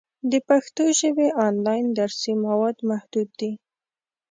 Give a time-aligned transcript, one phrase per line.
[0.31, 3.51] د پښتو ژبې آنلاین درسي مواد محدود دي.